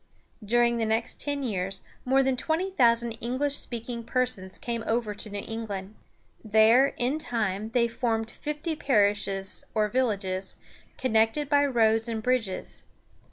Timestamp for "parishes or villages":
8.75-10.55